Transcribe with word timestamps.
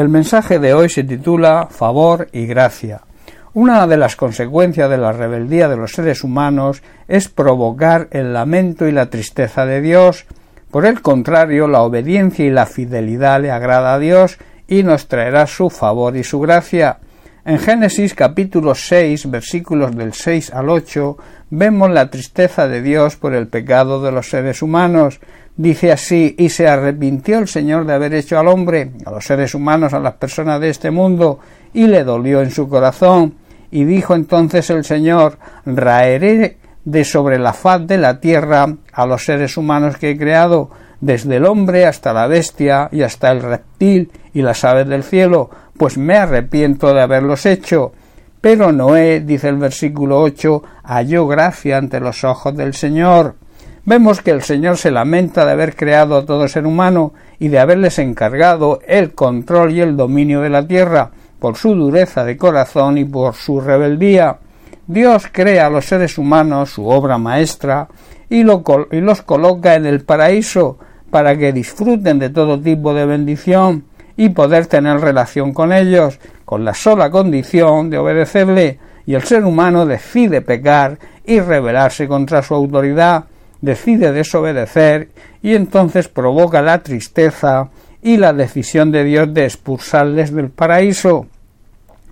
El 0.00 0.08
mensaje 0.08 0.58
de 0.58 0.72
hoy 0.72 0.88
se 0.88 1.04
titula 1.04 1.68
Favor 1.70 2.28
y 2.32 2.46
Gracia. 2.46 3.02
Una 3.52 3.86
de 3.86 3.98
las 3.98 4.16
consecuencias 4.16 4.88
de 4.88 4.96
la 4.96 5.12
rebeldía 5.12 5.68
de 5.68 5.76
los 5.76 5.92
seres 5.92 6.24
humanos 6.24 6.82
es 7.06 7.28
provocar 7.28 8.08
el 8.10 8.32
lamento 8.32 8.88
y 8.88 8.92
la 8.92 9.10
tristeza 9.10 9.66
de 9.66 9.82
Dios. 9.82 10.24
Por 10.70 10.86
el 10.86 11.02
contrario, 11.02 11.68
la 11.68 11.82
obediencia 11.82 12.46
y 12.46 12.50
la 12.50 12.64
fidelidad 12.64 13.42
le 13.42 13.50
agrada 13.50 13.92
a 13.92 13.98
Dios 13.98 14.38
y 14.66 14.84
nos 14.84 15.06
traerá 15.06 15.46
su 15.46 15.68
favor 15.68 16.16
y 16.16 16.24
su 16.24 16.40
gracia. 16.40 16.96
En 17.42 17.58
Génesis 17.58 18.12
capítulo 18.14 18.74
6 18.74 19.30
versículos 19.30 19.96
del 19.96 20.12
6 20.12 20.52
al 20.52 20.68
8 20.68 21.16
vemos 21.48 21.90
la 21.90 22.10
tristeza 22.10 22.68
de 22.68 22.82
Dios 22.82 23.16
por 23.16 23.34
el 23.34 23.48
pecado 23.48 24.02
de 24.02 24.12
los 24.12 24.28
seres 24.28 24.60
humanos. 24.60 25.20
Dice 25.56 25.90
así, 25.90 26.34
y 26.38 26.50
se 26.50 26.68
arrepintió 26.68 27.38
el 27.38 27.48
Señor 27.48 27.86
de 27.86 27.94
haber 27.94 28.12
hecho 28.12 28.38
al 28.38 28.48
hombre, 28.48 28.92
a 29.06 29.10
los 29.10 29.24
seres 29.24 29.54
humanos, 29.54 29.94
a 29.94 30.00
las 30.00 30.14
personas 30.14 30.60
de 30.60 30.68
este 30.68 30.90
mundo, 30.90 31.38
y 31.72 31.86
le 31.86 32.04
dolió 32.04 32.42
en 32.42 32.50
su 32.50 32.68
corazón. 32.68 33.36
Y 33.70 33.84
dijo 33.84 34.14
entonces 34.14 34.68
el 34.68 34.84
Señor, 34.84 35.38
raeré 35.64 36.58
de 36.84 37.04
sobre 37.04 37.38
la 37.38 37.54
faz 37.54 37.86
de 37.86 37.96
la 37.96 38.20
tierra 38.20 38.66
a 38.92 39.06
los 39.06 39.24
seres 39.24 39.56
humanos 39.56 39.96
que 39.96 40.10
he 40.10 40.18
creado, 40.18 40.70
desde 41.00 41.36
el 41.36 41.46
hombre 41.46 41.86
hasta 41.86 42.12
la 42.12 42.26
bestia 42.26 42.88
y 42.92 43.02
hasta 43.02 43.30
el 43.32 43.42
reptil 43.42 44.10
y 44.34 44.42
las 44.42 44.64
aves 44.64 44.88
del 44.88 45.02
cielo, 45.02 45.50
pues 45.76 45.96
me 45.96 46.16
arrepiento 46.16 46.92
de 46.92 47.00
haberlos 47.00 47.46
hecho. 47.46 47.92
Pero 48.40 48.72
Noé, 48.72 49.20
dice 49.20 49.48
el 49.48 49.56
versículo 49.56 50.20
8, 50.20 50.62
halló 50.84 51.26
gracia 51.26 51.78
ante 51.78 52.00
los 52.00 52.24
ojos 52.24 52.56
del 52.56 52.74
Señor. 52.74 53.36
Vemos 53.84 54.20
que 54.20 54.30
el 54.30 54.42
Señor 54.42 54.76
se 54.76 54.90
lamenta 54.90 55.44
de 55.44 55.52
haber 55.52 55.74
creado 55.74 56.16
a 56.16 56.26
todo 56.26 56.46
ser 56.48 56.66
humano 56.66 57.14
y 57.38 57.48
de 57.48 57.58
haberles 57.58 57.98
encargado 57.98 58.80
el 58.86 59.14
control 59.14 59.72
y 59.72 59.80
el 59.80 59.96
dominio 59.96 60.42
de 60.42 60.50
la 60.50 60.66
tierra, 60.66 61.10
por 61.38 61.56
su 61.56 61.74
dureza 61.74 62.24
de 62.24 62.36
corazón 62.36 62.98
y 62.98 63.04
por 63.06 63.34
su 63.34 63.60
rebeldía. 63.60 64.38
Dios 64.86 65.24
crea 65.32 65.66
a 65.66 65.70
los 65.70 65.86
seres 65.86 66.18
humanos, 66.18 66.70
su 66.70 66.86
obra 66.86 67.16
maestra, 67.16 67.88
y, 68.28 68.40
y 68.40 69.00
los 69.00 69.22
coloca 69.22 69.74
en 69.74 69.86
el 69.86 70.04
paraíso 70.04 70.78
para 71.10 71.36
que 71.36 71.52
disfruten 71.52 72.18
de 72.18 72.30
todo 72.30 72.60
tipo 72.60 72.94
de 72.94 73.06
bendición 73.06 73.84
y 74.16 74.30
poder 74.30 74.66
tener 74.66 75.00
relación 75.00 75.52
con 75.52 75.72
ellos, 75.72 76.18
con 76.44 76.64
la 76.64 76.74
sola 76.74 77.10
condición 77.10 77.90
de 77.90 77.98
obedecerle, 77.98 78.78
y 79.06 79.14
el 79.14 79.22
ser 79.22 79.44
humano 79.44 79.86
decide 79.86 80.40
pecar 80.42 80.98
y 81.24 81.40
rebelarse 81.40 82.06
contra 82.06 82.42
su 82.42 82.54
autoridad, 82.54 83.24
decide 83.60 84.12
desobedecer 84.12 85.08
y 85.42 85.54
entonces 85.54 86.08
provoca 86.08 86.62
la 86.62 86.82
tristeza 86.82 87.70
y 88.02 88.16
la 88.16 88.32
decisión 88.32 88.90
de 88.90 89.04
Dios 89.04 89.32
de 89.34 89.44
expulsarles 89.44 90.34
del 90.34 90.50
paraíso. 90.50 91.26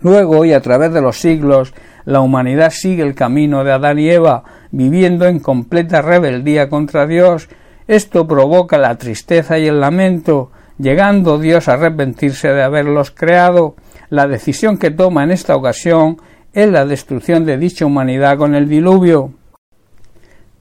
Luego 0.00 0.44
y 0.44 0.52
a 0.52 0.60
través 0.60 0.92
de 0.92 1.00
los 1.00 1.18
siglos, 1.18 1.74
la 2.04 2.20
humanidad 2.20 2.70
sigue 2.70 3.02
el 3.02 3.14
camino 3.14 3.64
de 3.64 3.72
Adán 3.72 3.98
y 3.98 4.10
Eva, 4.10 4.44
viviendo 4.70 5.26
en 5.26 5.40
completa 5.40 6.02
rebeldía 6.02 6.68
contra 6.68 7.06
Dios. 7.06 7.48
Esto 7.86 8.26
provoca 8.26 8.78
la 8.78 8.96
tristeza 8.96 9.58
y 9.58 9.66
el 9.66 9.80
lamento, 9.80 10.50
llegando 10.78 11.38
Dios 11.38 11.68
a 11.68 11.74
arrepentirse 11.74 12.48
de 12.48 12.62
haberlos 12.62 13.10
creado. 13.10 13.74
La 14.08 14.26
decisión 14.26 14.78
que 14.78 14.90
toma 14.90 15.24
en 15.24 15.30
esta 15.30 15.54
ocasión 15.54 16.16
es 16.54 16.70
la 16.70 16.86
destrucción 16.86 17.44
de 17.44 17.58
dicha 17.58 17.84
humanidad 17.84 18.38
con 18.38 18.54
el 18.54 18.68
diluvio. 18.68 19.32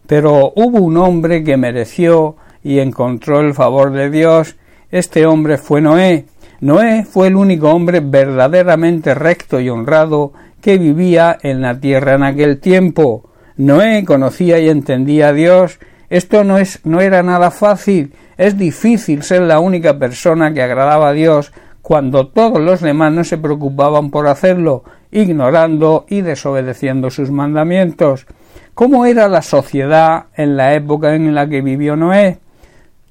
Pero 0.06 0.52
hubo 0.56 0.80
un 0.80 0.98
hombre 0.98 1.44
que 1.44 1.56
mereció 1.56 2.36
y 2.62 2.80
encontró 2.80 3.40
el 3.40 3.54
favor 3.54 3.92
de 3.92 4.10
Dios. 4.10 4.58
Este 4.92 5.26
hombre 5.26 5.58
fue 5.58 5.82
Noé. 5.82 6.26
Noé 6.60 7.06
fue 7.06 7.28
el 7.28 7.36
único 7.36 7.70
hombre 7.70 8.02
verdaderamente 8.02 9.14
recto 9.14 9.60
y 9.60 9.70
honrado 9.70 10.34
que 10.62 10.78
vivía 10.78 11.38
en 11.42 11.62
la 11.62 11.80
tierra 11.80 12.16
en 12.16 12.24
aquel 12.24 12.60
tiempo. 12.60 13.30
Noé 13.58 14.04
conocía 14.06 14.60
y 14.60 14.70
entendía 14.70 15.30
a 15.30 15.34
Dios. 15.34 15.80
Esto 16.14 16.44
no 16.44 16.60
es 16.60 16.80
no 16.84 17.02
era 17.02 17.24
nada 17.24 17.50
fácil. 17.50 18.14
Es 18.38 18.56
difícil 18.56 19.24
ser 19.24 19.42
la 19.42 19.60
única 19.60 19.98
persona 19.98 20.54
que 20.54 20.62
agradaba 20.62 21.10
a 21.10 21.14
Dios 21.14 21.52
cuando 21.82 22.28
todos 22.28 22.62
los 22.62 22.82
demás 22.82 23.12
no 23.12 23.24
se 23.24 23.40
preocupaban 23.40 24.12
por 24.12 24.28
hacerlo, 24.28 24.84
ignorando 25.10 26.06
y 26.08 26.22
desobedeciendo 26.22 27.10
sus 27.10 27.32
mandamientos. 27.32 28.28
¿Cómo 28.76 29.08
era 29.08 29.28
la 29.28 29.42
sociedad 29.42 30.26
en 30.36 30.56
la 30.56 30.76
época 30.76 31.16
en 31.16 31.34
la 31.34 31.50
que 31.50 31.64
vivió 31.64 31.96
Noé? 31.96 32.38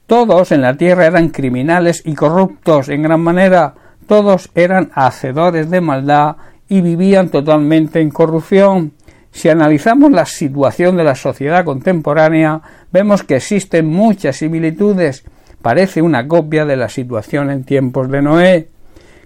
Todos 0.06 0.52
en 0.52 0.62
la 0.62 0.76
tierra 0.76 1.06
eran 1.06 1.30
criminales 1.30 2.02
y 2.06 2.14
corruptos 2.14 2.88
en 2.88 3.02
gran 3.02 3.20
manera, 3.20 3.74
todos 4.06 4.48
eran 4.54 4.92
hacedores 4.94 5.70
de 5.70 5.80
maldad 5.80 6.36
y 6.68 6.82
vivían 6.82 7.30
totalmente 7.30 8.00
en 8.00 8.10
corrupción. 8.10 8.92
Si 9.32 9.48
analizamos 9.48 10.12
la 10.12 10.26
situación 10.26 10.96
de 10.96 11.04
la 11.04 11.14
sociedad 11.14 11.64
contemporánea, 11.64 12.60
vemos 12.92 13.22
que 13.24 13.36
existen 13.36 13.86
muchas 13.86 14.36
similitudes. 14.36 15.24
Parece 15.62 16.02
una 16.02 16.28
copia 16.28 16.66
de 16.66 16.76
la 16.76 16.88
situación 16.88 17.50
en 17.50 17.64
tiempos 17.64 18.10
de 18.10 18.22
Noé. 18.22 18.68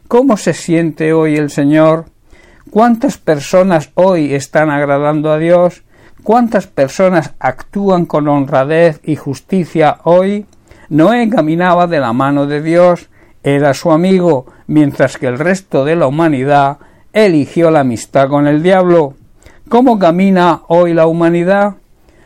¿Cómo 0.06 0.36
se 0.36 0.54
siente 0.54 1.12
hoy 1.12 1.36
el 1.36 1.50
Señor? 1.50 2.06
¿Cuántas 2.70 3.18
personas 3.18 3.90
hoy 3.94 4.32
están 4.34 4.70
agradando 4.70 5.32
a 5.32 5.38
Dios? 5.38 5.82
¿Cuántas 6.22 6.68
personas 6.68 7.34
actúan 7.40 8.06
con 8.06 8.28
honradez 8.28 9.00
y 9.02 9.16
justicia 9.16 9.98
hoy? 10.04 10.46
Noé 10.88 11.28
caminaba 11.28 11.88
de 11.88 11.98
la 11.98 12.12
mano 12.12 12.46
de 12.46 12.62
Dios, 12.62 13.08
era 13.42 13.74
su 13.74 13.90
amigo, 13.90 14.46
mientras 14.68 15.18
que 15.18 15.26
el 15.26 15.38
resto 15.38 15.84
de 15.84 15.96
la 15.96 16.06
humanidad 16.06 16.78
eligió 17.12 17.70
la 17.70 17.80
amistad 17.80 18.28
con 18.28 18.46
el 18.46 18.62
diablo. 18.62 19.14
¿Cómo 19.68 19.98
camina 19.98 20.62
hoy 20.68 20.94
la 20.94 21.06
humanidad? 21.06 21.74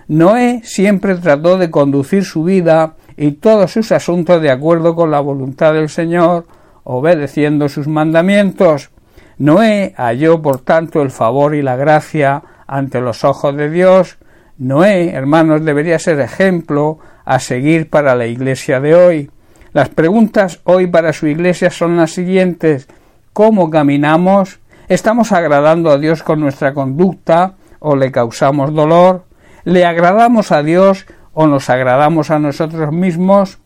Noé 0.08 0.60
siempre 0.64 1.14
trató 1.16 1.56
de 1.56 1.70
conducir 1.70 2.24
su 2.24 2.44
vida 2.44 2.94
y 3.16 3.32
todos 3.32 3.72
sus 3.72 3.92
asuntos 3.92 4.42
de 4.42 4.50
acuerdo 4.50 4.94
con 4.94 5.10
la 5.10 5.20
voluntad 5.20 5.72
del 5.72 5.88
Señor, 5.88 6.46
obedeciendo 6.84 7.68
sus 7.68 7.88
mandamientos. 7.88 8.90
Noé 9.38 9.94
halló 9.96 10.42
por 10.42 10.60
tanto 10.60 11.00
el 11.00 11.10
favor 11.10 11.54
y 11.54 11.62
la 11.62 11.76
gracia 11.76 12.42
ante 12.66 13.00
los 13.00 13.24
ojos 13.24 13.56
de 13.56 13.70
Dios, 13.70 14.18
Noé, 14.58 15.14
hermanos, 15.14 15.64
debería 15.64 15.98
ser 15.98 16.20
ejemplo 16.20 16.98
a 17.24 17.38
seguir 17.38 17.88
para 17.88 18.14
la 18.14 18.26
iglesia 18.26 18.78
de 18.78 18.94
hoy. 18.94 19.30
Las 19.72 19.88
preguntas 19.88 20.60
hoy 20.64 20.86
para 20.86 21.14
su 21.14 21.26
iglesia 21.26 21.70
son 21.70 21.96
las 21.96 22.10
siguientes 22.10 22.86
¿Cómo 23.32 23.70
caminamos? 23.70 24.58
¿Estamos 24.90 25.30
agradando 25.30 25.92
a 25.92 25.98
Dios 25.98 26.24
con 26.24 26.40
nuestra 26.40 26.74
conducta 26.74 27.54
o 27.78 27.94
le 27.94 28.10
causamos 28.10 28.74
dolor? 28.74 29.22
¿Le 29.62 29.84
agradamos 29.84 30.50
a 30.50 30.64
Dios 30.64 31.06
o 31.32 31.46
nos 31.46 31.70
agradamos 31.70 32.32
a 32.32 32.40
nosotros 32.40 32.92
mismos? 32.92 33.58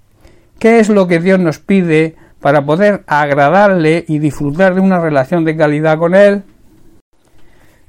¿Qué 0.58 0.80
es 0.80 0.90
lo 0.90 1.06
que 1.06 1.20
Dios 1.20 1.40
nos 1.40 1.58
pide 1.58 2.14
para 2.42 2.66
poder 2.66 3.04
agradarle 3.06 4.04
y 4.06 4.18
disfrutar 4.18 4.74
de 4.74 4.82
una 4.82 5.00
relación 5.00 5.46
de 5.46 5.56
calidad 5.56 5.96
con 5.96 6.14
Él? 6.14 6.42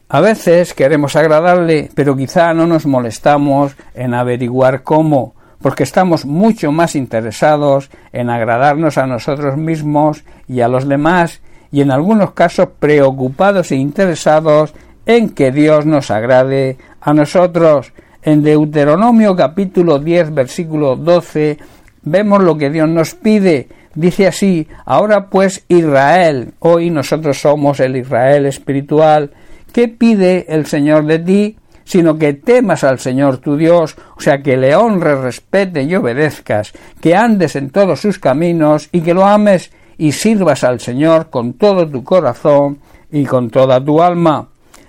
A 0.07 0.21
veces 0.21 0.73
queremos 0.73 1.17
agradarle, 1.17 1.89
pero 1.93 2.15
quizá 2.15 2.53
no 2.53 2.65
nos 2.67 2.85
molestamos 2.85 3.75
en 3.95 4.13
averiguar 4.13 4.81
cómo, 4.81 5.35
porque 5.61 5.83
estamos 5.83 6.25
mucho 6.25 6.71
más 6.71 6.95
interesados 6.95 7.89
en 8.13 8.29
agradarnos 8.29 8.97
a 8.97 9.05
nosotros 9.05 9.57
mismos 9.57 10.23
y 10.47 10.61
a 10.61 10.69
los 10.69 10.87
demás, 10.87 11.41
y 11.75 11.81
en 11.81 11.91
algunos 11.91 12.31
casos 12.31 12.69
preocupados 12.79 13.69
e 13.73 13.75
interesados 13.75 14.73
en 15.05 15.31
que 15.31 15.51
Dios 15.51 15.85
nos 15.85 16.09
agrade 16.09 16.77
a 17.01 17.13
nosotros. 17.13 17.91
En 18.23 18.43
Deuteronomio 18.43 19.35
capítulo 19.35 19.99
10 19.99 20.33
versículo 20.33 20.95
12 20.95 21.57
vemos 22.03 22.41
lo 22.41 22.57
que 22.57 22.69
Dios 22.69 22.87
nos 22.87 23.13
pide. 23.13 23.67
Dice 23.93 24.25
así, 24.25 24.69
ahora 24.85 25.29
pues 25.29 25.65
Israel, 25.67 26.53
hoy 26.59 26.91
nosotros 26.91 27.41
somos 27.41 27.81
el 27.81 27.97
Israel 27.97 28.45
espiritual, 28.45 29.31
¿Qué 29.73 29.89
pide 29.89 30.45
el 30.47 30.67
Señor 30.67 31.05
de 31.05 31.19
ti? 31.19 31.57
sino 31.83 32.17
que 32.17 32.33
temas 32.33 32.85
al 32.85 32.99
Señor 32.99 33.37
tu 33.37 33.57
Dios, 33.57 33.95
o 34.17 34.21
sea, 34.21 34.41
que 34.41 34.57
le 34.57 34.75
honres, 34.75 35.19
respete 35.19 35.83
y 35.83 35.93
obedezcas, 35.93 36.73
que 36.99 37.15
andes 37.15 37.55
en 37.55 37.69
todos 37.69 37.99
sus 37.99 38.17
caminos 38.17 38.89
y 38.91 39.01
que 39.01 39.13
lo 39.13 39.23
ames 39.23 39.71
y 39.97 40.11
sirvas 40.11 40.63
al 40.63 40.79
Señor 40.79 41.29
con 41.29 41.53
todo 41.53 41.87
tu 41.87 42.03
corazón 42.03 42.79
y 43.11 43.25
con 43.25 43.49
toda 43.49 43.83
tu 43.83 44.01
alma. 44.01 44.47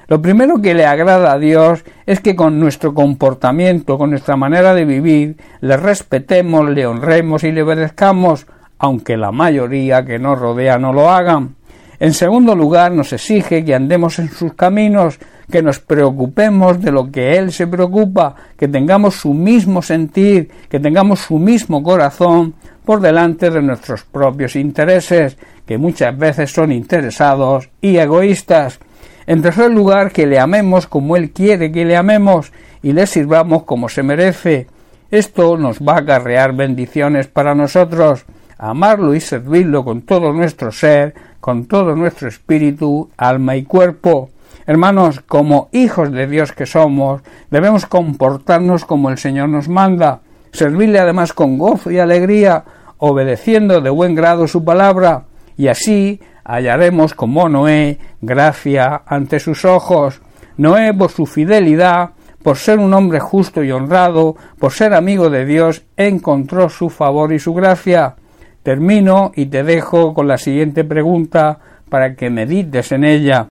Lo 0.08 0.22
primero 0.22 0.62
que 0.62 0.74
le 0.74 0.86
agrada 0.86 1.32
a 1.32 1.38
Dios 1.38 1.84
es 2.06 2.20
que 2.20 2.36
con 2.36 2.60
nuestro 2.60 2.94
comportamiento, 2.94 3.98
con 3.98 4.10
nuestra 4.10 4.36
manera 4.36 4.72
de 4.72 4.84
vivir, 4.84 5.36
le 5.60 5.76
respetemos, 5.76 6.68
le 6.70 6.86
honremos 6.86 7.42
y 7.42 7.50
le 7.50 7.62
obedezcamos, 7.62 8.46
aunque 8.78 9.16
la 9.16 9.32
mayoría 9.32 10.04
que 10.04 10.20
nos 10.20 10.38
rodea 10.38 10.78
no 10.78 10.92
lo 10.92 11.10
hagan. 11.10 11.56
En 11.98 12.12
segundo 12.12 12.54
lugar, 12.54 12.92
nos 12.92 13.12
exige 13.12 13.64
que 13.64 13.74
andemos 13.74 14.18
en 14.18 14.28
sus 14.28 14.52
caminos, 14.52 15.18
que 15.50 15.62
nos 15.62 15.78
preocupemos 15.80 16.80
de 16.80 16.92
lo 16.92 17.10
que 17.10 17.36
Él 17.36 17.52
se 17.52 17.66
preocupa, 17.66 18.34
que 18.56 18.68
tengamos 18.68 19.14
su 19.14 19.32
mismo 19.32 19.80
sentir, 19.80 20.50
que 20.68 20.78
tengamos 20.78 21.20
su 21.20 21.38
mismo 21.38 21.82
corazón, 21.82 22.54
por 22.86 23.00
delante 23.00 23.50
de 23.50 23.60
nuestros 23.60 24.04
propios 24.04 24.56
intereses, 24.56 25.36
que 25.66 25.76
muchas 25.76 26.16
veces 26.16 26.52
son 26.52 26.72
interesados 26.72 27.68
y 27.82 27.98
egoístas. 27.98 28.78
En 29.26 29.42
tercer 29.42 29.72
lugar, 29.72 30.12
que 30.12 30.26
le 30.26 30.38
amemos 30.38 30.86
como 30.86 31.16
Él 31.16 31.32
quiere 31.32 31.72
que 31.72 31.84
le 31.84 31.96
amemos 31.96 32.52
y 32.82 32.92
le 32.92 33.06
sirvamos 33.06 33.64
como 33.64 33.88
se 33.88 34.04
merece. 34.04 34.68
Esto 35.10 35.58
nos 35.58 35.80
va 35.80 35.94
a 35.94 35.98
acarrear 35.98 36.54
bendiciones 36.54 37.26
para 37.26 37.56
nosotros. 37.56 38.24
Amarlo 38.56 39.14
y 39.14 39.20
servirlo 39.20 39.84
con 39.84 40.02
todo 40.02 40.32
nuestro 40.32 40.70
ser, 40.70 41.14
con 41.40 41.66
todo 41.66 41.96
nuestro 41.96 42.28
espíritu, 42.28 43.10
alma 43.16 43.56
y 43.56 43.64
cuerpo. 43.64 44.30
Hermanos, 44.64 45.20
como 45.20 45.68
hijos 45.72 46.12
de 46.12 46.28
Dios 46.28 46.52
que 46.52 46.66
somos, 46.66 47.22
debemos 47.50 47.84
comportarnos 47.86 48.84
como 48.84 49.10
el 49.10 49.18
Señor 49.18 49.48
nos 49.48 49.68
manda, 49.68 50.20
servirle 50.52 51.00
además 51.00 51.32
con 51.32 51.58
gozo 51.58 51.90
y 51.90 51.98
alegría, 51.98 52.64
obedeciendo 52.98 53.80
de 53.80 53.90
buen 53.90 54.14
grado 54.14 54.46
su 54.46 54.64
palabra, 54.64 55.24
y 55.56 55.68
así 55.68 56.20
hallaremos 56.44 57.14
como 57.14 57.48
Noé 57.48 57.98
gracia 58.20 59.02
ante 59.06 59.40
sus 59.40 59.64
ojos. 59.64 60.20
Noé 60.56 60.94
por 60.94 61.10
su 61.10 61.26
fidelidad, 61.26 62.10
por 62.42 62.56
ser 62.56 62.78
un 62.78 62.94
hombre 62.94 63.20
justo 63.20 63.62
y 63.62 63.72
honrado, 63.72 64.36
por 64.58 64.72
ser 64.72 64.94
amigo 64.94 65.30
de 65.30 65.44
Dios, 65.44 65.84
encontró 65.96 66.68
su 66.68 66.90
favor 66.90 67.32
y 67.32 67.38
su 67.38 67.52
gracia. 67.54 68.16
Termino 68.62 69.32
y 69.34 69.46
te 69.46 69.62
dejo 69.62 70.14
con 70.14 70.28
la 70.28 70.38
siguiente 70.38 70.84
pregunta 70.84 71.58
para 71.88 72.14
que 72.14 72.30
medites 72.30 72.92
en 72.92 73.04
ella. 73.04 73.48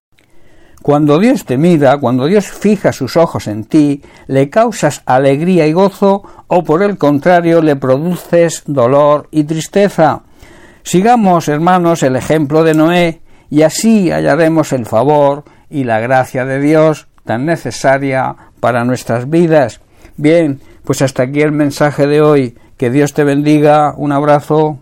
Cuando 0.85 1.17
Dios 1.17 1.45
te 1.45 1.57
mira, 1.57 1.97
cuando 1.97 2.27
Dios 2.27 2.45
fija 2.45 2.93
sus 2.93 3.17
ojos 3.17 3.47
en 3.47 3.63
ti, 3.63 4.03
¿le 4.27 4.51
causas 4.51 5.01
alegría 5.07 5.65
y 5.65 5.73
gozo 5.73 6.21
o 6.45 6.63
por 6.63 6.83
el 6.83 6.99
contrario 6.99 7.59
le 7.63 7.75
produces 7.75 8.61
dolor 8.67 9.27
y 9.31 9.45
tristeza? 9.45 10.21
Sigamos, 10.83 11.47
hermanos, 11.47 12.03
el 12.03 12.15
ejemplo 12.15 12.63
de 12.63 12.75
Noé 12.75 13.21
y 13.49 13.63
así 13.63 14.11
hallaremos 14.11 14.73
el 14.73 14.85
favor 14.85 15.45
y 15.71 15.85
la 15.85 15.99
gracia 15.99 16.45
de 16.45 16.59
Dios 16.59 17.07
tan 17.25 17.47
necesaria 17.47 18.35
para 18.59 18.83
nuestras 18.83 19.27
vidas. 19.27 19.81
Bien, 20.17 20.61
pues 20.83 21.01
hasta 21.01 21.23
aquí 21.23 21.41
el 21.41 21.51
mensaje 21.51 22.05
de 22.05 22.21
hoy. 22.21 22.59
Que 22.77 22.91
Dios 22.91 23.15
te 23.15 23.23
bendiga. 23.23 23.95
Un 23.97 24.11
abrazo. 24.11 24.77